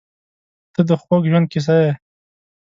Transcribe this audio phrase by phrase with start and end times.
[0.73, 1.91] •ته د خوږ ژوند کیسه یې.